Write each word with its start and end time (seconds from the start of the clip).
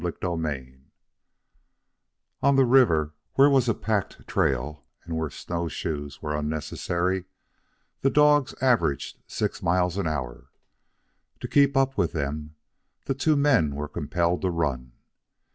CHAPTER 0.03 0.33
IV 0.47 0.67
On 2.41 2.55
the 2.55 2.65
river, 2.65 3.13
where 3.35 3.51
was 3.51 3.69
a 3.69 3.75
packed 3.75 4.27
trail 4.27 4.83
and 5.03 5.15
where 5.15 5.29
snowshoes 5.29 6.23
were 6.23 6.35
unnecessary, 6.35 7.25
the 7.99 8.09
dogs 8.09 8.55
averaged 8.63 9.19
six 9.27 9.61
miles 9.61 9.97
an 9.97 10.07
hour. 10.07 10.49
To 11.41 11.47
keep 11.47 11.77
up 11.77 11.99
with 11.99 12.13
them, 12.13 12.55
the 13.05 13.13
two 13.13 13.35
men 13.35 13.75
were 13.75 13.87
compelled 13.87 14.41
to 14.41 14.49
run. 14.49 14.93